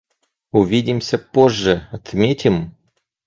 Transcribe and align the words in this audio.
Увидимся 0.51 1.19
позже, 1.19 1.87
отметим? 1.91 2.75